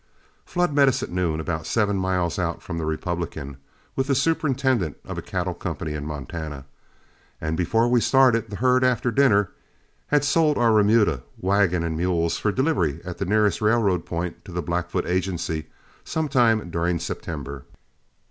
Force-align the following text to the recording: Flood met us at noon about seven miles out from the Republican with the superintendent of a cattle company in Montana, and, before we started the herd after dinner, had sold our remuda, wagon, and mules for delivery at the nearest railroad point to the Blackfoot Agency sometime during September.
Flood 0.47 0.73
met 0.73 0.87
us 0.87 1.03
at 1.03 1.11
noon 1.11 1.39
about 1.39 1.67
seven 1.67 1.95
miles 1.95 2.39
out 2.39 2.63
from 2.63 2.79
the 2.79 2.87
Republican 2.87 3.57
with 3.95 4.07
the 4.07 4.15
superintendent 4.15 4.97
of 5.05 5.19
a 5.19 5.21
cattle 5.21 5.53
company 5.53 5.93
in 5.93 6.07
Montana, 6.07 6.65
and, 7.39 7.55
before 7.55 7.87
we 7.87 8.01
started 8.01 8.49
the 8.49 8.55
herd 8.55 8.83
after 8.83 9.11
dinner, 9.11 9.51
had 10.07 10.23
sold 10.25 10.57
our 10.57 10.73
remuda, 10.73 11.21
wagon, 11.39 11.83
and 11.83 11.95
mules 11.95 12.35
for 12.39 12.51
delivery 12.51 12.99
at 13.05 13.19
the 13.19 13.25
nearest 13.25 13.61
railroad 13.61 14.03
point 14.07 14.43
to 14.43 14.51
the 14.51 14.63
Blackfoot 14.63 15.05
Agency 15.05 15.67
sometime 16.03 16.71
during 16.71 16.97
September. 16.97 17.65